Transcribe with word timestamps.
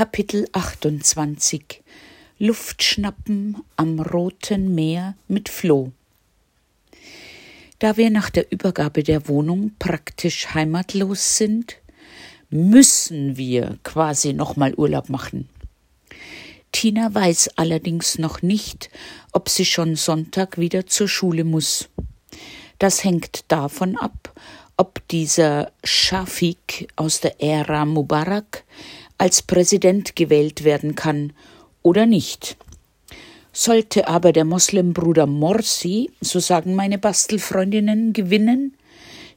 Kapitel 0.00 0.48
28 0.52 1.82
Luftschnappen 2.38 3.58
am 3.76 4.00
Roten 4.00 4.74
Meer 4.74 5.14
mit 5.28 5.50
Floh 5.50 5.92
Da 7.80 7.98
wir 7.98 8.08
nach 8.08 8.30
der 8.30 8.50
Übergabe 8.50 9.02
der 9.02 9.28
Wohnung 9.28 9.72
praktisch 9.78 10.54
heimatlos 10.54 11.36
sind, 11.36 11.76
müssen 12.48 13.36
wir 13.36 13.78
quasi 13.82 14.32
nochmal 14.32 14.72
Urlaub 14.74 15.10
machen. 15.10 15.50
Tina 16.72 17.14
weiß 17.14 17.58
allerdings 17.58 18.16
noch 18.18 18.40
nicht, 18.40 18.88
ob 19.32 19.50
sie 19.50 19.66
schon 19.66 19.96
Sonntag 19.96 20.56
wieder 20.56 20.86
zur 20.86 21.08
Schule 21.08 21.44
muss. 21.44 21.90
Das 22.78 23.04
hängt 23.04 23.44
davon 23.48 23.98
ab, 23.98 24.32
ob 24.78 25.06
dieser 25.08 25.72
Shafiq 25.84 26.88
aus 26.96 27.20
der 27.20 27.42
Ära 27.42 27.84
Mubarak 27.84 28.64
als 29.20 29.42
Präsident 29.42 30.16
gewählt 30.16 30.64
werden 30.64 30.94
kann 30.94 31.34
oder 31.82 32.06
nicht. 32.06 32.56
Sollte 33.52 34.08
aber 34.08 34.32
der 34.32 34.46
Moslembruder 34.46 35.26
Morsi, 35.26 36.10
so 36.22 36.40
sagen 36.40 36.74
meine 36.74 36.96
Bastelfreundinnen, 36.96 38.14
gewinnen, 38.14 38.74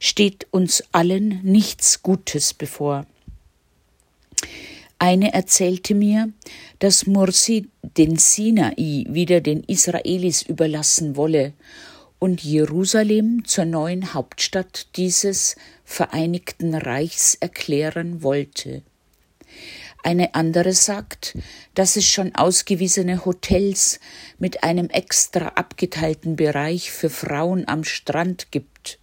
steht 0.00 0.46
uns 0.50 0.82
allen 0.92 1.40
nichts 1.42 2.02
Gutes 2.02 2.54
bevor. 2.54 3.04
Eine 4.98 5.34
erzählte 5.34 5.94
mir, 5.94 6.32
dass 6.78 7.06
Morsi 7.06 7.68
den 7.82 8.16
Sinai 8.16 9.04
wieder 9.10 9.42
den 9.42 9.64
Israelis 9.64 10.40
überlassen 10.40 11.14
wolle 11.14 11.52
und 12.18 12.42
Jerusalem 12.42 13.44
zur 13.44 13.66
neuen 13.66 14.14
Hauptstadt 14.14 14.96
dieses 14.96 15.56
Vereinigten 15.84 16.74
Reichs 16.74 17.34
erklären 17.34 18.22
wollte. 18.22 18.82
Eine 20.04 20.34
andere 20.34 20.74
sagt, 20.74 21.34
dass 21.72 21.96
es 21.96 22.04
schon 22.04 22.34
ausgewiesene 22.34 23.24
Hotels 23.24 24.00
mit 24.38 24.62
einem 24.62 24.90
extra 24.90 25.48
abgeteilten 25.54 26.36
Bereich 26.36 26.92
für 26.92 27.08
Frauen 27.08 27.66
am 27.66 27.84
Strand 27.84 28.48
gibt. 28.50 28.98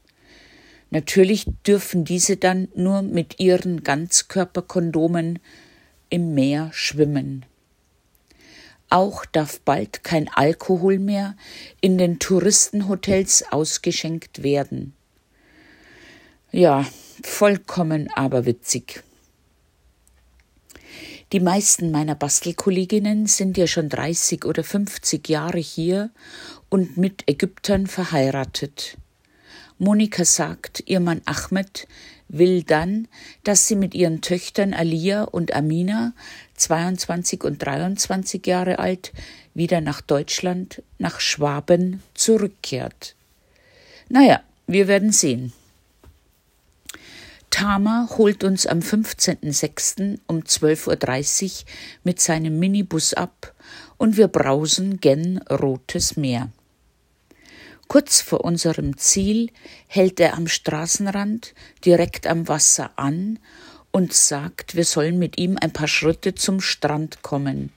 Natürlich 0.91 1.47
dürfen 1.65 2.05
diese 2.05 2.37
dann 2.37 2.67
nur 2.75 3.01
mit 3.01 3.39
ihren 3.39 3.81
Ganzkörperkondomen 3.81 5.39
im 6.11 6.35
Meer 6.35 6.69
schwimmen. 6.71 7.47
Auch 8.91 9.25
darf 9.25 9.59
bald 9.61 10.03
kein 10.03 10.29
Alkohol 10.29 10.99
mehr 10.99 11.35
in 11.79 11.97
den 11.97 12.19
Touristenhotels 12.19 13.43
ausgeschenkt 13.51 14.43
werden. 14.43 14.93
Ja, 16.51 16.85
vollkommen 17.23 18.07
aberwitzig. 18.13 19.01
Die 21.31 21.39
meisten 21.39 21.91
meiner 21.91 22.15
Bastelkolleginnen 22.15 23.25
sind 23.25 23.57
ja 23.57 23.65
schon 23.65 23.87
30 23.87 24.43
oder 24.43 24.65
50 24.65 25.29
Jahre 25.29 25.59
hier 25.59 26.09
und 26.67 26.97
mit 26.97 27.23
Ägyptern 27.29 27.87
verheiratet. 27.87 28.97
Monika 29.77 30.25
sagt, 30.25 30.83
ihr 30.87 30.99
Mann 30.99 31.21
Ahmed 31.23 31.87
will 32.27 32.63
dann, 32.63 33.07
dass 33.45 33.65
sie 33.65 33.77
mit 33.77 33.95
ihren 33.95 34.21
Töchtern 34.21 34.73
Alia 34.73 35.23
und 35.23 35.53
Amina, 35.53 36.13
22 36.57 37.45
und 37.45 37.63
23 37.63 38.45
Jahre 38.45 38.79
alt, 38.79 39.13
wieder 39.53 39.79
nach 39.79 40.01
Deutschland, 40.01 40.83
nach 40.99 41.21
Schwaben 41.21 42.03
zurückkehrt. 42.13 43.15
Naja, 44.09 44.41
wir 44.67 44.89
werden 44.89 45.13
sehen. 45.13 45.53
Tama 47.51 48.09
holt 48.17 48.43
uns 48.43 48.65
am 48.65 48.79
15.06. 48.79 50.17
um 50.25 50.39
12.30 50.39 51.43
Uhr 51.43 51.51
mit 52.03 52.19
seinem 52.19 52.57
Minibus 52.57 53.13
ab 53.13 53.53
und 53.97 54.17
wir 54.17 54.29
brausen 54.29 54.99
gen 54.99 55.37
Rotes 55.49 56.17
Meer. 56.17 56.49
Kurz 57.87 58.21
vor 58.21 58.45
unserem 58.45 58.97
Ziel 58.97 59.51
hält 59.87 60.19
er 60.21 60.35
am 60.35 60.47
Straßenrand 60.47 61.53
direkt 61.85 62.25
am 62.25 62.47
Wasser 62.47 62.91
an 62.95 63.37
und 63.91 64.13
sagt, 64.13 64.75
wir 64.75 64.85
sollen 64.85 65.19
mit 65.19 65.37
ihm 65.37 65.57
ein 65.59 65.73
paar 65.73 65.89
Schritte 65.89 66.33
zum 66.33 66.61
Strand 66.61 67.21
kommen. 67.21 67.73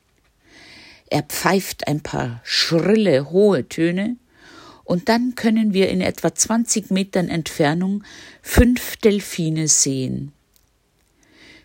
Er 1.10 1.24
pfeift 1.24 1.88
ein 1.88 2.00
paar 2.00 2.40
schrille, 2.44 3.30
hohe 3.30 3.68
Töne 3.68 4.16
und 4.84 5.08
dann 5.08 5.34
können 5.34 5.72
wir 5.72 5.88
in 5.88 6.00
etwa 6.00 6.34
20 6.34 6.90
Metern 6.90 7.28
Entfernung 7.28 8.04
fünf 8.42 8.96
Delfine 8.96 9.68
sehen. 9.68 10.32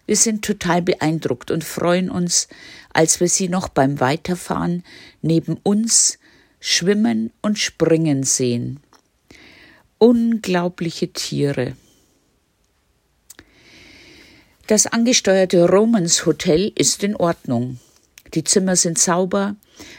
Wir 0.05 0.15
sind 0.15 0.43
total 0.43 0.81
beeindruckt 0.81 1.51
und 1.51 1.63
freuen 1.63 2.09
uns, 2.09 2.47
als 2.91 3.19
wir 3.19 3.27
sie 3.27 3.47
noch 3.47 3.69
beim 3.69 3.99
Weiterfahren 3.99 4.83
neben 5.21 5.57
uns 5.61 6.17
schwimmen 6.59 7.31
und 7.41 7.59
springen 7.59 8.23
sehen. 8.23 8.79
Unglaubliche 9.99 11.13
Tiere. 11.13 11.75
Das 14.65 14.87
angesteuerte 14.87 15.67
Romans 15.67 16.25
Hotel 16.25 16.71
ist 16.75 17.03
in 17.03 17.15
Ordnung. 17.15 17.79
Die 18.33 18.43
Zimmer 18.43 18.75
sind 18.75 18.97
sauber, 18.97 19.55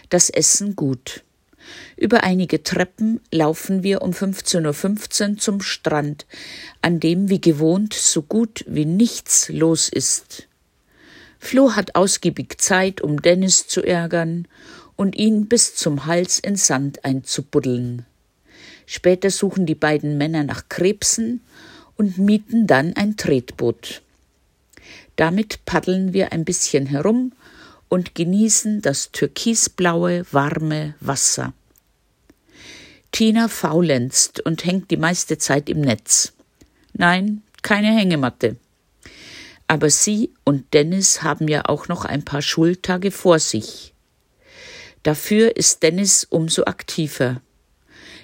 das 0.09 0.31
Essen 0.31 0.77
gut. 0.77 1.23
Über 1.97 2.23
einige 2.25 2.63
Treppen 2.63 3.21
laufen 3.31 3.83
wir 3.83 4.03
um 4.03 4.13
15.15 4.13 5.31
Uhr 5.31 5.39
zum 5.39 5.61
Strand, 5.61 6.27
an 6.83 7.01
dem 7.01 7.29
wie 7.29 7.41
gewohnt 7.41 7.95
so 7.95 8.23
gut 8.23 8.65
wie 8.67 8.87
nichts 8.87 9.49
los 9.49 9.89
ist. 9.89 10.47
Flo 11.39 11.75
hat 11.75 11.95
ausgiebig 11.95 12.61
Zeit, 12.61 13.01
um 13.01 13.23
Dennis 13.23 13.67
zu 13.67 13.83
ärgern 13.83 14.47
und 14.97 15.17
ihn 15.17 15.49
bis 15.49 15.75
zum 15.75 16.07
Hals 16.07 16.39
in 16.39 16.57
Sand 16.57 17.05
einzubuddeln. 17.05 18.05
Später 18.87 19.31
suchen 19.31 19.67
die 19.67 19.75
beiden 19.75 20.19
Männer 20.19 20.45
nach 20.45 20.69
Krebsen 20.69 21.41
und 21.97 22.19
mieten 22.19 22.67
dann 22.67 22.95
ein 22.97 23.17
Tretboot. 23.17 24.03
Damit 25.17 25.65
paddeln 25.65 26.13
wir 26.13 26.33
ein 26.33 26.45
bisschen 26.45 26.87
herum 26.87 27.33
und 27.89 28.15
genießen 28.15 28.83
das 28.83 29.11
türkisblaue, 29.13 30.25
warme 30.33 30.95
Wasser. 31.01 31.53
Tina 33.13 33.49
faulenzt 33.49 34.41
und 34.41 34.65
hängt 34.65 34.91
die 34.91 34.97
meiste 34.97 35.39
Zeit 35.39 35.69
im 35.69 35.81
Netz. 35.81 36.33
Nein, 36.93 37.43
keine 37.63 37.97
Hängematte. 37.97 38.57
Aber 39.67 39.91
sie 39.91 40.33
und 40.45 40.73
Dennis 40.75 41.23
haben 41.23 41.49
ja 41.49 41.67
auch 41.67 41.89
noch 41.89 42.05
ein 42.05 42.25
paar 42.25 42.43
Schultage 42.43 43.11
vor 43.11 43.39
sich. 43.39 43.95
Dafür 45.03 45.57
ist 45.57 45.83
Dennis 45.83 46.27
umso 46.29 46.65
aktiver. 46.65 47.41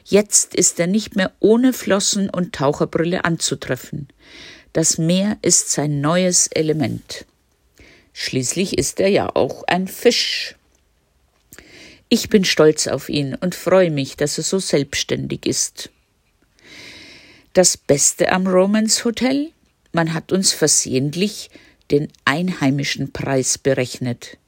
Jetzt 0.05 0.55
ist 0.55 0.79
er 0.79 0.87
nicht 0.87 1.17
mehr 1.17 1.33
ohne 1.41 1.73
Flossen 1.73 2.31
und 2.31 2.55
Taucherbrille 2.55 3.25
anzutreffen. 3.25 4.09
Das 4.73 4.99
Meer 4.99 5.39
ist 5.43 5.71
sein 5.71 6.01
neues 6.01 6.49
Element. 6.49 7.25
Schließlich 8.13 8.79
ist 8.79 9.01
er 9.01 9.09
ja 9.09 9.35
auch 9.35 9.65
ein 9.67 9.89
Fisch. 9.89 10.57
Ich 12.09 12.29
bin 12.29 12.45
stolz 12.45 12.87
auf 12.87 13.09
ihn 13.09 13.35
und 13.35 13.57
freue 13.57 13.91
mich, 13.91 14.17
dass 14.17 14.39
er 14.39 14.45
so 14.45 14.61
selbstständig 14.61 15.45
ist. 15.45 15.91
Das 17.53 17.77
Beste 17.77 18.31
am 18.31 18.47
Romance 18.47 19.05
Hotel? 19.05 19.51
Man 19.93 20.15
hat 20.15 20.31
uns 20.31 20.53
versehentlich 20.53 21.51
den 21.91 22.09
einheimischen 22.25 23.13
Preis 23.13 23.59
berechnet. 23.59 24.39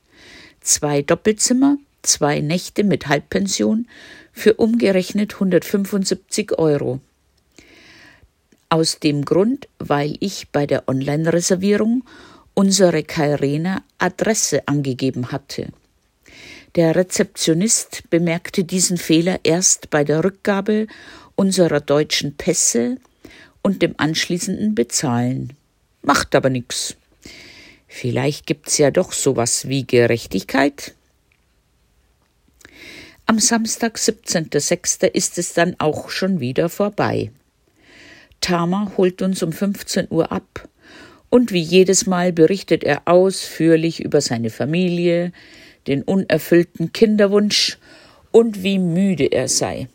Zwei 0.60 1.02
Doppelzimmer, 1.02 1.78
zwei 2.02 2.40
Nächte 2.40 2.84
mit 2.84 3.08
Halbpension 3.08 3.88
für 4.32 4.54
umgerechnet 4.54 5.34
175 5.34 6.58
Euro. 6.58 7.00
Aus 8.68 9.00
dem 9.00 9.24
Grund, 9.24 9.66
weil 9.78 10.16
ich 10.20 10.48
bei 10.52 10.66
der 10.66 10.88
Online-Reservierung 10.88 12.04
unsere 12.54 13.02
Kairena 13.02 13.82
Adresse 13.98 14.68
angegeben 14.68 15.32
hatte. 15.32 15.72
Der 16.74 16.94
Rezeptionist 16.94 18.04
bemerkte 18.10 18.64
diesen 18.64 18.98
Fehler 18.98 19.40
erst 19.42 19.90
bei 19.90 20.04
der 20.04 20.22
Rückgabe 20.22 20.86
unserer 21.34 21.80
deutschen 21.80 22.36
Pässe 22.36 22.98
und 23.62 23.82
dem 23.82 23.94
anschließenden 23.96 24.74
Bezahlen. 24.74 25.54
Macht 26.02 26.34
aber 26.34 26.50
nix. 26.50 26.96
Vielleicht 27.86 28.46
gibt's 28.46 28.78
ja 28.78 28.90
doch 28.90 29.12
sowas 29.12 29.68
wie 29.68 29.86
Gerechtigkeit. 29.86 30.94
Am 33.26 33.38
Samstag, 33.38 33.96
17.06. 33.96 35.06
ist 35.06 35.38
es 35.38 35.54
dann 35.54 35.74
auch 35.78 36.10
schon 36.10 36.40
wieder 36.40 36.68
vorbei. 36.68 37.30
Tama 38.40 38.92
holt 38.96 39.20
uns 39.22 39.42
um 39.42 39.52
15 39.52 40.06
Uhr 40.10 40.30
ab 40.32 40.68
und 41.30 41.52
wie 41.52 41.60
jedes 41.60 42.06
Mal 42.06 42.32
berichtet 42.32 42.84
er 42.84 43.02
ausführlich 43.06 44.00
über 44.00 44.20
seine 44.20 44.50
Familie, 44.50 45.32
den 45.88 46.02
unerfüllten 46.02 46.92
Kinderwunsch 46.92 47.78
und 48.30 48.62
wie 48.62 48.78
müde 48.78 49.26
er 49.26 49.48
sei. 49.48 49.88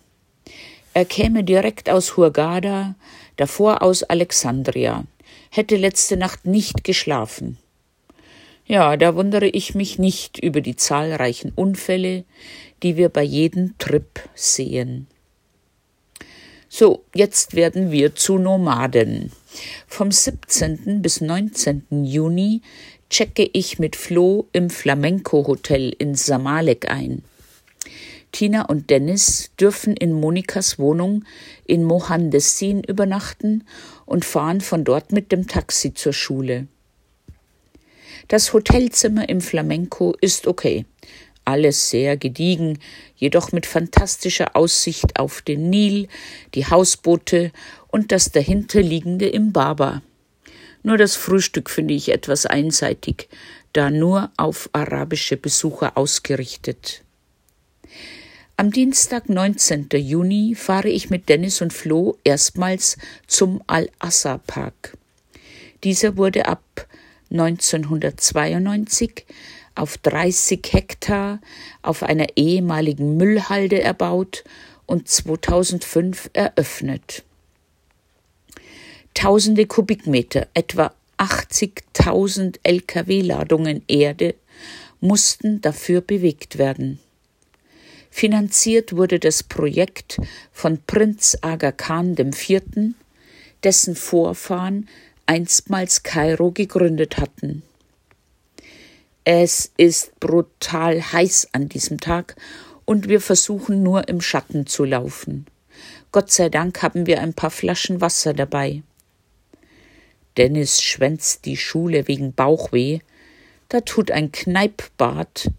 Er 0.94 1.06
käme 1.06 1.44
direkt 1.44 1.90
aus 1.90 2.18
Hurghada, 2.18 2.95
davor 3.38 3.81
aus 3.81 4.04
Alexandria, 4.04 5.06
hätte 5.50 5.75
letzte 5.75 6.18
Nacht 6.18 6.45
nicht 6.45 6.84
geschlafen. 6.84 7.57
Ja, 8.66 8.95
da 8.95 9.16
wundere 9.16 9.48
ich 9.48 9.75
mich 9.75 10.00
nicht 10.00 10.40
über 10.40 10.62
die 10.62 10.75
zahlreichen 10.75 11.51
Unfälle, 11.56 12.24
die 12.81 12.96
wir 12.96 13.10
bei 13.10 13.24
jedem 13.24 13.78
Trip 13.78 14.22
sehen. 14.36 15.07
So, 16.69 17.04
jetzt 17.13 17.56
werden 17.56 17.92
wir 17.92 18.16
zu 18.16 18.38
Nomaden. 18.39 19.31
Vom 19.88 20.12
17. 20.12 21.04
bis 21.04 21.22
19. 21.22 22.04
Juni 22.04 22.62
checke 23.13 23.48
ich 23.54 23.77
mit 23.77 23.95
Flo 23.95 24.48
im 24.54 24.71
Flamenco 24.71 25.45
Hotel 25.45 25.95
in 26.00 26.15
Samalek 26.15 26.89
ein. 26.89 27.21
Tina 28.31 28.63
und 28.63 28.89
Dennis 28.89 29.51
dürfen 29.60 29.95
in 29.95 30.13
Monikas 30.13 30.80
Wohnung 30.80 31.24
in 31.63 31.83
Mohandessin 31.83 32.83
übernachten 32.83 33.65
und 34.07 34.25
fahren 34.25 34.62
von 34.62 34.83
dort 34.83 35.12
mit 35.12 35.31
dem 35.31 35.48
Taxi 35.48 35.94
zur 35.94 36.12
Schule. 36.12 36.68
Das 38.30 38.51
Hotelzimmer 38.51 39.30
im 39.30 39.42
Flamenco 39.42 40.15
ist 40.19 40.48
okay. 40.48 40.88
Alles 41.45 41.92
sehr 41.92 42.18
gediegen, 42.18 42.80
jedoch 43.15 43.51
mit 43.51 43.68
fantastischer 43.68 44.56
Aussicht 44.56 45.19
auf 45.19 45.44
den 45.44 45.69
Nil, 45.69 46.07
die 46.56 46.65
Hausboote 46.65 47.51
und 47.89 48.12
das 48.12 48.31
dahinterliegende 48.31 49.27
Imbaba. 49.30 50.01
Nur 50.83 50.97
das 50.97 51.15
Frühstück 51.15 51.69
finde 51.69 51.94
ich 51.94 52.09
etwas 52.09 52.45
einseitig, 52.45 53.30
da 53.71 53.89
nur 53.89 54.31
auf 54.38 54.69
arabische 54.74 55.38
Besucher 55.38 55.97
ausgerichtet. 55.97 57.03
Am 58.56 58.69
Dienstag, 58.69 59.30
19. 59.30 59.88
Juni, 59.94 60.53
fahre 60.56 60.89
ich 60.89 61.09
mit 61.09 61.27
Dennis 61.27 61.62
und 61.62 61.74
Flo 61.74 62.18
erstmals 62.24 62.97
zum 63.25 63.63
Al-Assa 63.65 64.38
Park. 64.38 64.95
Dieser 65.83 66.18
wurde 66.18 66.45
ab 66.45 66.88
1992 67.31 69.25
auf 69.75 69.97
30 69.97 70.62
Hektar 70.71 71.41
auf 71.81 72.03
einer 72.03 72.27
ehemaligen 72.36 73.18
Müllhalde 73.18 73.81
erbaut 73.81 74.44
und 74.86 75.07
2005 75.07 76.29
eröffnet. 76.33 77.24
Tausende 79.13 79.68
Kubikmeter, 79.68 80.48
etwa 80.54 80.92
80.000 81.18 82.60
Lkw-Ladungen 82.63 83.83
Erde 83.88 84.36
mussten 85.00 85.62
dafür 85.62 86.01
bewegt 86.01 86.57
werden. 86.57 87.00
Finanziert 88.10 88.95
wurde 88.95 89.19
das 89.19 89.44
Projekt 89.44 90.19
von 90.51 90.80
Prinz 90.86 91.38
Aga 91.42 91.71
Khan 91.71 92.15
IV., 92.18 92.62
dessen 93.63 93.95
Vorfahren 93.95 94.89
einstmals 95.25 96.04
Kairo 96.04 96.51
gegründet 96.51 97.18
hatten. 97.18 97.63
Es 99.24 99.71
ist 99.77 100.19
brutal 100.19 101.01
heiß 101.01 101.50
an 101.54 101.69
diesem 101.69 102.00
Tag 102.00 102.36
und 102.86 103.07
wir 103.07 103.21
versuchen 103.21 103.83
nur 103.83 104.10
im 104.10 104.19
Schatten 104.19 104.68
zu 104.68 104.83
laufen. 104.83 105.45
Gott 106.12 106.30
sei 106.30 106.50
Dank 106.50 106.81
haben 106.83 107.07
wir 107.07 107.21
ein 107.21 107.33
paar 107.33 107.51
Flaschen 107.51 108.01
Wasser 108.01 108.33
dabei. 108.33 108.83
Dennis 110.38 110.81
schwänzt 110.81 111.45
die 111.45 111.57
Schule 111.57 112.07
wegen 112.07 112.33
Bauchweh. 112.33 113.00
Da 113.69 113.81
tut 113.81 114.12
ein 114.12 114.31
Kneippbad 114.31 115.51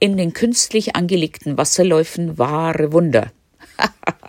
in 0.00 0.16
den 0.16 0.32
künstlich 0.32 0.96
angelegten 0.96 1.58
Wasserläufen 1.58 2.38
wahre 2.38 2.92
Wunder. 2.92 3.30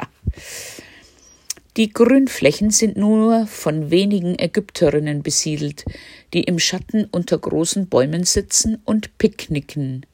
Die 1.77 1.93
Grünflächen 1.93 2.69
sind 2.69 2.97
nur 2.97 3.47
von 3.47 3.89
wenigen 3.89 4.37
Ägypterinnen 4.37 5.23
besiedelt, 5.23 5.85
die 6.33 6.43
im 6.43 6.59
Schatten 6.59 7.05
unter 7.05 7.37
großen 7.37 7.87
Bäumen 7.87 8.25
sitzen 8.25 8.81
und 8.83 9.17
picknicken. 9.17 10.05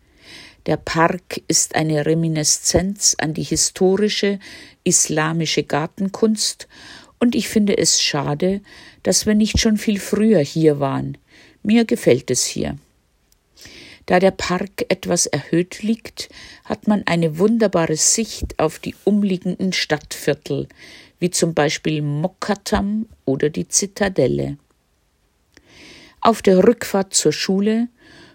Der 0.68 0.78
Park 0.78 1.42
ist 1.48 1.76
eine 1.76 2.06
Reminiszenz 2.06 3.16
an 3.18 3.34
die 3.34 3.44
historische 3.44 4.38
islamische 4.84 5.64
Gartenkunst, 5.64 6.68
und 7.20 7.36
ich 7.36 7.48
finde 7.50 7.78
es 7.78 8.02
schade, 8.02 8.62
dass 9.04 9.26
wir 9.26 9.36
nicht 9.36 9.60
schon 9.60 9.78
viel 9.78 10.00
früher 10.00 10.40
hier 10.40 10.80
waren. 10.80 11.18
Mir 11.64 11.86
gefällt 11.86 12.32
es 12.32 12.46
hier. 12.46 12.78
Da 14.06 14.20
der 14.20 14.32
Park 14.32 14.86
etwas 14.88 15.26
erhöht 15.26 15.84
liegt, 15.84 16.30
hat 16.64 16.88
man 16.88 17.04
eine 17.06 17.40
wunderbare 17.40 17.98
Sicht 17.98 18.58
auf 18.58 18.80
die 18.80 18.96
umliegenden 19.04 19.74
Stadtviertel, 19.74 20.68
wie 21.20 21.30
zum 21.30 21.54
Beispiel 21.54 22.02
Mokattam 22.02 23.08
oder 23.26 23.50
die 23.50 23.68
Zitadelle. 23.68 24.58
Auf 26.22 26.42
der 26.42 26.66
Rückfahrt 26.66 27.14
zur 27.14 27.34
Schule 27.34 27.90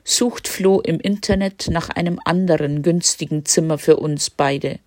sucht 0.04 0.46
Flo 0.46 0.80
im 0.80 1.00
Internet 1.00 1.68
nach 1.70 1.88
einem 1.88 2.18
anderen 2.24 2.82
günstigen 2.82 3.46
Zimmer 3.46 3.78
für 3.78 3.96
uns 3.96 4.28
beide. 4.28 4.78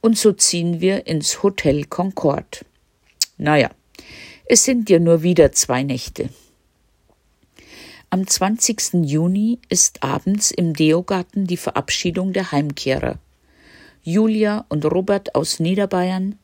Und 0.00 0.18
so 0.18 0.32
ziehen 0.32 0.80
wir 0.80 1.06
ins 1.06 1.42
Hotel 1.42 1.84
Concorde. 1.84 2.58
Naja, 3.44 3.68
es 4.46 4.64
sind 4.64 4.88
ja 4.88 4.98
nur 4.98 5.22
wieder 5.22 5.52
zwei 5.52 5.82
Nächte. 5.82 6.30
Am 8.08 8.26
20. 8.26 9.04
Juni 9.04 9.58
ist 9.68 10.02
abends 10.02 10.50
im 10.50 10.72
Deogarten 10.72 11.46
die 11.46 11.58
Verabschiedung 11.58 12.32
der 12.32 12.52
Heimkehrer. 12.52 13.18
Julia 14.02 14.64
und 14.70 14.86
Robert 14.86 15.34
aus 15.34 15.60
Niederbayern, 15.60 16.38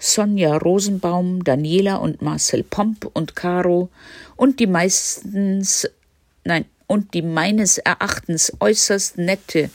Sonja 0.00 0.56
Rosenbaum, 0.56 1.44
Daniela 1.44 1.98
und 1.98 2.22
Marcel 2.22 2.64
Pomp 2.64 3.08
und 3.12 3.36
Caro 3.36 3.88
und 4.34 4.58
die 4.58 4.66
meistens, 4.66 5.88
nein, 6.42 6.64
und 6.88 7.14
die 7.14 7.22
meines 7.22 7.78
Erachtens 7.78 8.52
äußerst 8.58 9.16
nette 9.16 9.70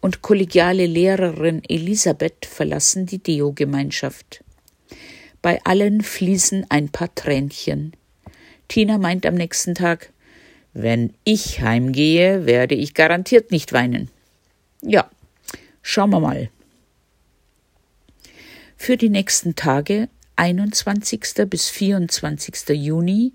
und 0.00 0.22
kollegiale 0.22 0.86
Lehrerin 0.86 1.64
Elisabeth 1.68 2.46
verlassen 2.46 3.06
die 3.06 3.18
Deo-Gemeinschaft. 3.18 4.44
Bei 5.42 5.60
allen 5.64 6.02
fließen 6.02 6.66
ein 6.68 6.88
paar 6.88 7.14
Tränchen. 7.14 7.92
Tina 8.68 8.96
meint 8.96 9.26
am 9.26 9.34
nächsten 9.34 9.74
Tag, 9.74 10.12
wenn 10.72 11.12
ich 11.24 11.60
heimgehe, 11.60 12.46
werde 12.46 12.74
ich 12.74 12.94
garantiert 12.94 13.50
nicht 13.50 13.72
weinen. 13.72 14.08
Ja, 14.80 15.10
schauen 15.82 16.10
wir 16.10 16.20
mal. 16.20 16.48
Für 18.76 18.96
die 18.96 19.10
nächsten 19.10 19.54
Tage, 19.54 20.08
21. 20.36 21.20
bis 21.48 21.68
24. 21.68 22.70
Juni, 22.70 23.32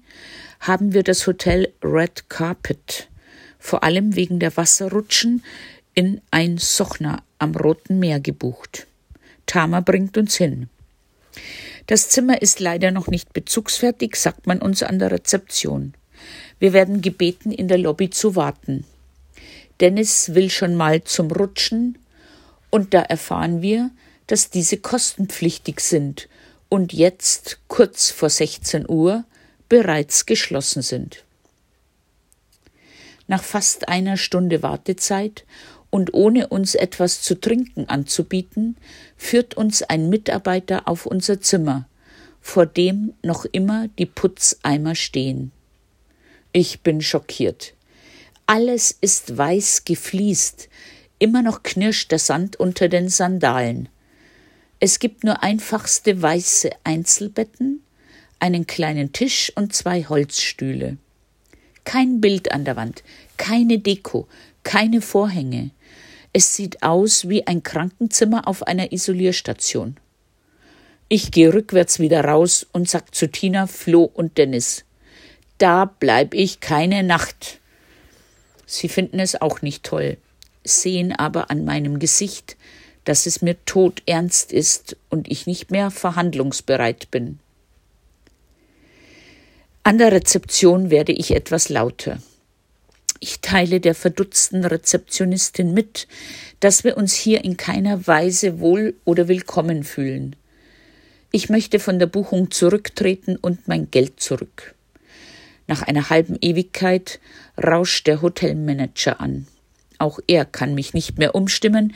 haben 0.60 0.94
wir 0.94 1.03
das 1.03 1.27
Hotel 1.27 1.71
Red 1.83 2.30
Carpet, 2.30 3.08
vor 3.60 3.84
allem 3.84 4.15
wegen 4.15 4.39
der 4.39 4.58
Wasserrutschen 4.58 5.43
in 5.93 6.22
ein 6.31 6.58
Sochna 6.58 7.22
am 7.38 7.55
Roten 7.55 8.00
Meer 8.00 8.20
gebucht. 8.20 8.88
Tama 9.46 9.81
bringt 9.81 10.17
uns 10.17 10.36
hin. 10.36 10.70
Das 11.88 12.10
Zimmer 12.10 12.41
ist 12.41 12.60
leider 12.60 12.91
noch 12.91 13.08
nicht 13.08 13.34
bezugsfertig, 13.34 14.17
sagt 14.17 14.46
man 14.46 14.62
uns 14.62 14.84
an 14.84 15.00
der 15.00 15.12
Rezeption. 15.12 15.94
Wir 16.60 16.74
werden 16.74 17.01
gebeten, 17.01 17.51
in 17.51 17.67
der 17.67 17.77
Lobby 17.77 18.10
zu 18.10 18.36
warten. 18.36 18.86
Dennis 19.79 20.34
will 20.34 20.50
schon 20.50 20.75
mal 20.75 21.03
zum 21.03 21.32
Rutschen 21.32 21.98
und 22.70 22.94
da 22.94 23.01
erfahren 23.01 23.62
wir, 23.62 23.91
dass 24.27 24.50
diese 24.50 24.77
kostenpflichtig 24.77 25.79
sind 25.79 26.27
und 26.67 26.91
jetzt, 26.91 27.60
kurz 27.67 28.10
vor 28.10 28.29
16 28.29 28.89
Uhr, 28.89 29.24
bereits 29.70 30.25
geschlossen 30.25 30.82
sind. 30.82 31.24
Nach 33.27 33.44
fast 33.44 33.88
einer 33.88 34.17
Stunde 34.17 34.63
Wartezeit 34.63 35.46
und 35.98 36.13
ohne 36.13 36.50
uns 36.50 36.75
etwas 36.75 37.24
zu 37.24 37.34
trinken 37.42 37.89
anzubieten, 37.89 38.77
führt 39.18 39.56
uns 39.56 39.82
ein 39.82 40.10
Mitarbeiter 40.10 40.88
auf 40.88 41.08
unser 41.08 41.42
Zimmer, 41.42 41.89
vor 42.39 42.68
dem 42.68 43.16
noch 43.24 43.46
immer 43.46 43.88
die 43.98 44.06
Putzeimer 44.06 44.94
stehen. 44.94 45.51
Ich 46.54 46.82
bin 46.82 47.01
schockiert. 47.01 47.74
Alles 48.46 48.96
ist 49.01 49.39
weiß 49.39 49.86
gefliest, 49.86 50.70
immer 51.18 51.42
noch 51.42 51.63
knirscht 51.63 52.12
der 52.12 52.20
Sand 52.20 52.58
unter 52.58 52.89
den 52.89 53.10
Sandalen. 53.10 53.89
Es 54.80 55.00
gibt 55.00 55.24
nur 55.24 55.42
einfachste 55.42 56.22
weiße 56.22 56.70
Einzelbetten, 56.84 57.82
einen 58.38 58.68
kleinen 58.68 59.13
Tisch 59.13 59.51
und 59.56 59.74
zwei 59.74 60.04
Holzstühle. 60.04 60.98
Kein 61.86 62.22
Bild 62.22 62.51
an 62.51 62.66
der 62.66 62.75
Wand, 62.75 63.01
keine 63.38 63.80
Deko, 63.80 64.27
keine 64.62 65.01
Vorhänge. 65.01 65.72
Es 66.38 66.56
sieht 66.56 66.84
aus 66.84 67.27
wie 67.29 67.48
ein 67.48 67.63
Krankenzimmer 67.63 68.48
auf 68.48 68.62
einer 68.62 68.91
Isolierstation. 68.91 69.98
Ich 71.10 71.32
gehe 71.32 71.51
rückwärts 71.51 72.00
wieder 72.00 72.24
raus 72.24 72.67
und 72.74 72.88
sag 72.88 73.15
zu 73.15 73.27
Tina, 73.27 73.65
Flo 73.65 74.03
und 74.03 74.38
Dennis 74.38 74.84
da 75.58 75.86
bleib 75.86 76.34
ich 76.34 76.60
keine 76.60 77.03
Nacht. 77.03 77.60
Sie 78.65 78.89
finden 78.89 79.20
es 79.20 79.39
auch 79.39 79.62
nicht 79.62 79.84
toll, 79.84 80.17
sehen 80.63 81.13
aber 81.13 81.50
an 81.50 81.65
meinem 81.65 82.00
Gesicht, 82.00 82.58
dass 83.06 83.25
es 83.25 83.41
mir 83.41 83.56
todernst 83.65 84.51
ist 84.51 84.98
und 85.10 85.32
ich 85.32 85.48
nicht 85.48 85.72
mehr 85.72 85.89
verhandlungsbereit 85.91 87.10
bin. 87.10 87.39
An 89.84 89.98
der 89.98 90.12
Rezeption 90.12 90.89
werde 90.89 91.13
ich 91.13 91.32
etwas 91.32 91.70
lauter. 91.70 92.20
Ich 93.19 93.41
teile 93.41 93.79
der 93.79 93.95
verdutzten 93.95 94.63
Rezeptionistin 94.63 95.74
mit, 95.74 96.07
dass 96.59 96.83
wir 96.83 96.97
uns 96.97 97.13
hier 97.13 97.43
in 97.43 97.57
keiner 97.57 98.05
Weise 98.05 98.59
wohl 98.59 98.95
oder 99.05 99.27
willkommen 99.27 99.83
fühlen. 99.83 100.36
Ich 101.31 101.50
möchte 101.50 101.79
von 101.79 102.00
der 102.00 102.05
Buchung 102.05 102.51
zurücktreten 102.51 103.36
und 103.36 103.67
mein 103.67 103.89
Geld 103.91 104.19
zurück. 104.19 104.75
Nach 105.67 105.81
einer 105.81 106.09
halben 106.09 106.38
Ewigkeit 106.41 107.19
rauscht 107.62 108.07
der 108.07 108.21
Hotelmanager 108.21 109.19
an. 109.19 109.47
Auch 109.97 110.19
er 110.27 110.45
kann 110.45 110.75
mich 110.75 110.93
nicht 110.93 111.17
mehr 111.17 111.36
umstimmen, 111.36 111.93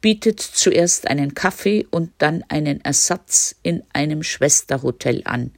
bietet 0.00 0.40
zuerst 0.40 1.06
einen 1.06 1.34
Kaffee 1.34 1.86
und 1.90 2.10
dann 2.18 2.44
einen 2.48 2.84
Ersatz 2.84 3.54
in 3.62 3.82
einem 3.92 4.22
Schwesterhotel 4.22 5.22
an. 5.24 5.52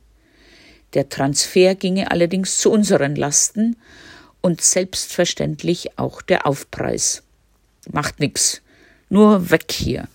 Der 0.92 1.08
Transfer 1.08 1.74
ginge 1.74 2.10
allerdings 2.10 2.58
zu 2.58 2.70
unseren 2.70 3.16
Lasten 3.16 3.76
und 4.44 4.60
selbstverständlich 4.60 5.98
auch 5.98 6.20
der 6.20 6.46
Aufpreis. 6.46 7.22
Macht 7.90 8.20
nix, 8.20 8.60
nur 9.08 9.50
weg 9.50 9.72
hier. 9.72 10.06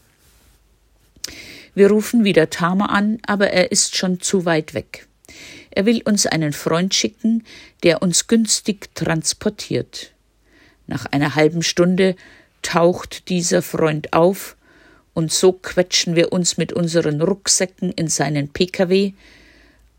Wir 1.74 1.90
rufen 1.90 2.24
wieder 2.24 2.52
Tama 2.52 2.86
an, 2.86 3.18
aber 3.26 3.50
er 3.50 3.72
ist 3.72 3.96
schon 3.96 4.20
zu 4.20 4.46
weit 4.46 4.76
weg. 4.76 5.08
Er 5.72 5.88
will 5.88 6.04
uns 6.04 6.28
einen 6.28 6.54
Freund 6.54 6.94
schicken, 6.94 7.44
der 7.82 8.04
uns 8.04 8.28
günstig 8.28 8.94
transportiert. 8.94 10.12
Nach 10.86 11.08
einer 11.08 11.34
halben 11.34 11.64
Stunde 11.64 12.16
taucht 12.62 13.30
dieser 13.30 13.64
Freund 13.64 14.14
auf, 14.14 14.56
und 15.16 15.32
so 15.32 15.54
quetschen 15.54 16.16
wir 16.16 16.32
uns 16.32 16.56
mit 16.56 16.72
unseren 16.72 17.20
Rucksäcken 17.20 17.92
in 17.94 18.08
seinen 18.08 18.50
Pkw, 18.50 19.14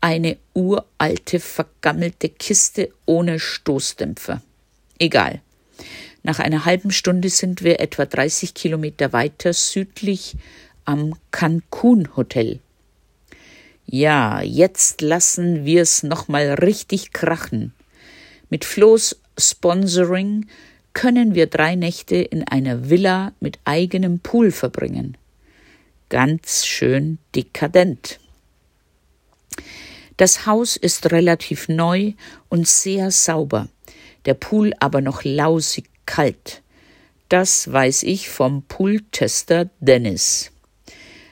eine 0.01 0.37
uralte, 0.53 1.39
vergammelte 1.39 2.29
Kiste 2.29 2.91
ohne 3.05 3.39
Stoßdämpfer. 3.39 4.41
Egal. 4.99 5.41
Nach 6.23 6.39
einer 6.39 6.65
halben 6.65 6.91
Stunde 6.91 7.29
sind 7.29 7.63
wir 7.63 7.79
etwa 7.79 8.05
30 8.05 8.53
Kilometer 8.53 9.13
weiter 9.13 9.53
südlich 9.53 10.35
am 10.85 11.15
Cancun 11.31 12.15
Hotel. 12.15 12.59
Ja, 13.85 14.41
jetzt 14.41 15.01
lassen 15.01 15.65
wir's 15.65 16.03
nochmal 16.03 16.53
richtig 16.53 17.11
krachen. 17.11 17.73
Mit 18.49 18.65
Flo's 18.65 19.19
Sponsoring 19.37 20.47
können 20.93 21.35
wir 21.35 21.47
drei 21.47 21.75
Nächte 21.75 22.15
in 22.15 22.47
einer 22.47 22.89
Villa 22.89 23.33
mit 23.39 23.59
eigenem 23.65 24.19
Pool 24.19 24.51
verbringen. 24.51 25.17
Ganz 26.09 26.65
schön 26.65 27.17
dekadent. 27.35 28.20
Das 30.21 30.45
Haus 30.45 30.77
ist 30.77 31.11
relativ 31.11 31.67
neu 31.67 32.13
und 32.47 32.67
sehr 32.67 33.09
sauber, 33.09 33.69
der 34.25 34.35
Pool 34.35 34.71
aber 34.79 35.01
noch 35.01 35.23
lausig 35.23 35.89
kalt. 36.05 36.61
Das 37.27 37.73
weiß 37.73 38.03
ich 38.03 38.29
vom 38.29 38.61
Pooltester 38.61 39.71
Dennis. 39.79 40.51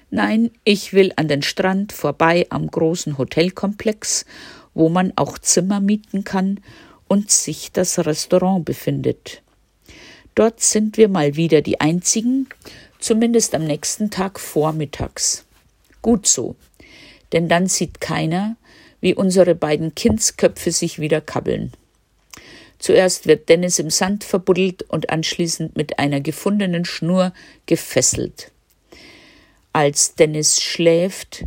Nein, 0.09 0.49
ich 0.63 0.91
will 0.91 1.13
an 1.17 1.27
den 1.27 1.43
Strand 1.43 1.93
vorbei 1.93 2.47
am 2.49 2.65
großen 2.65 3.19
Hotelkomplex, 3.19 4.25
wo 4.73 4.89
man 4.89 5.13
auch 5.17 5.37
Zimmer 5.37 5.79
mieten 5.81 6.23
kann 6.23 6.59
und 7.07 7.29
sich 7.29 7.71
das 7.71 7.99
Restaurant 7.99 8.65
befindet. 8.65 9.43
Dort 10.33 10.61
sind 10.61 10.97
wir 10.97 11.09
mal 11.09 11.35
wieder 11.35 11.61
die 11.61 11.79
einzigen, 11.79 12.49
zumindest 12.97 13.53
am 13.53 13.65
nächsten 13.65 14.09
Tag 14.09 14.39
vormittags. 14.39 15.45
Gut 16.01 16.25
so, 16.25 16.55
denn 17.31 17.47
dann 17.47 17.67
sieht 17.67 18.01
keiner, 18.01 18.55
wie 19.01 19.13
unsere 19.13 19.55
beiden 19.55 19.95
Kindsköpfe 19.95 20.71
sich 20.71 20.99
wieder 20.99 21.21
kabbeln. 21.21 21.71
Zuerst 22.79 23.27
wird 23.27 23.49
Dennis 23.49 23.79
im 23.79 23.89
Sand 23.89 24.23
verbuddelt 24.23 24.83
und 24.83 25.09
anschließend 25.09 25.75
mit 25.75 25.99
einer 25.99 26.21
gefundenen 26.21 26.85
Schnur 26.85 27.33
gefesselt 27.65 28.51
als 29.73 30.15
Dennis 30.15 30.61
schläft, 30.61 31.45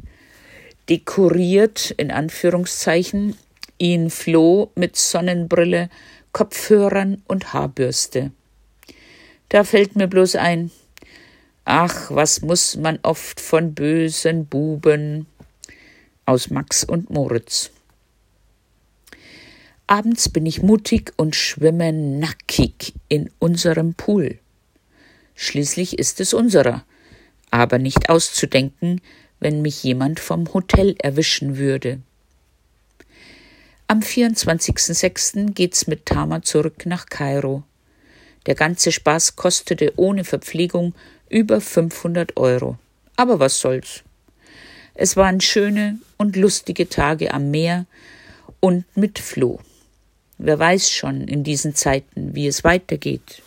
dekoriert 0.88 1.92
in 1.96 2.10
Anführungszeichen 2.10 3.36
ihn 3.78 4.10
Flo 4.10 4.70
mit 4.74 4.96
Sonnenbrille, 4.96 5.90
Kopfhörern 6.32 7.22
und 7.26 7.52
Haarbürste. 7.52 8.30
Da 9.48 9.64
fällt 9.64 9.96
mir 9.96 10.08
bloß 10.08 10.36
ein, 10.36 10.70
ach, 11.64 12.10
was 12.10 12.42
muss 12.42 12.76
man 12.76 12.98
oft 13.02 13.40
von 13.40 13.74
bösen 13.74 14.46
Buben 14.46 15.26
aus 16.26 16.50
Max 16.50 16.84
und 16.84 17.10
Moritz. 17.10 17.70
Abends 19.86 20.28
bin 20.28 20.46
ich 20.46 20.62
mutig 20.62 21.12
und 21.16 21.36
schwimme 21.36 21.92
nackig 21.92 22.94
in 23.08 23.30
unserem 23.38 23.94
Pool. 23.94 24.38
Schließlich 25.34 25.98
ist 25.98 26.20
es 26.20 26.34
unserer 26.34 26.84
aber 27.52 27.78
nicht 27.78 28.08
auszudenken, 28.08 29.00
wenn 29.38 29.62
mich 29.62 29.84
jemand 29.84 30.18
vom 30.18 30.52
Hotel 30.52 30.96
erwischen 30.98 31.58
würde. 31.58 32.00
Am 33.86 34.00
24.06. 34.00 35.52
geht's 35.52 35.86
mit 35.86 36.06
Tama 36.06 36.42
zurück 36.42 36.86
nach 36.86 37.06
Kairo. 37.06 37.62
Der 38.46 38.54
ganze 38.54 38.90
Spaß 38.90 39.36
kostete 39.36 39.92
ohne 39.96 40.24
Verpflegung 40.24 40.94
über 41.28 41.60
500 41.60 42.36
Euro. 42.38 42.78
Aber 43.16 43.38
was 43.38 43.60
soll's. 43.60 44.02
Es 44.94 45.16
waren 45.16 45.40
schöne 45.40 45.98
und 46.18 46.36
lustige 46.36 46.88
Tage 46.88 47.32
am 47.32 47.50
Meer 47.50 47.86
und 48.60 48.84
mit 48.96 49.18
Flo. 49.18 49.60
Wer 50.38 50.58
weiß 50.58 50.90
schon 50.90 51.28
in 51.28 51.44
diesen 51.44 51.74
Zeiten, 51.74 52.34
wie 52.34 52.46
es 52.46 52.64
weitergeht. 52.64 53.42